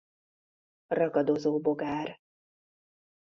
[0.89, 2.19] Ragadozó bogár.